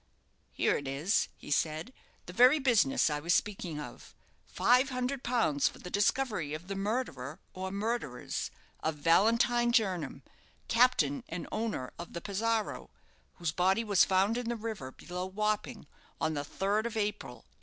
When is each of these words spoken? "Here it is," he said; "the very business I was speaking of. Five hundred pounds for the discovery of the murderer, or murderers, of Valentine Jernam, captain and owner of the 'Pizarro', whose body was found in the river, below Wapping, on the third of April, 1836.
"Here 0.51 0.77
it 0.77 0.87
is," 0.87 1.27
he 1.37 1.51
said; 1.51 1.93
"the 2.25 2.33
very 2.33 2.57
business 2.57 3.07
I 3.07 3.19
was 3.19 3.35
speaking 3.35 3.79
of. 3.79 4.15
Five 4.47 4.89
hundred 4.89 5.23
pounds 5.23 5.67
for 5.67 5.77
the 5.77 5.91
discovery 5.91 6.55
of 6.55 6.67
the 6.67 6.75
murderer, 6.75 7.39
or 7.53 7.69
murderers, 7.69 8.49
of 8.79 8.95
Valentine 8.95 9.71
Jernam, 9.71 10.23
captain 10.67 11.23
and 11.29 11.47
owner 11.51 11.91
of 11.99 12.13
the 12.13 12.19
'Pizarro', 12.21 12.89
whose 13.35 13.51
body 13.51 13.83
was 13.83 14.03
found 14.03 14.39
in 14.39 14.49
the 14.49 14.55
river, 14.55 14.91
below 14.91 15.27
Wapping, 15.27 15.85
on 16.19 16.33
the 16.33 16.43
third 16.43 16.87
of 16.87 16.97
April, 16.97 17.35
1836. 17.53 17.57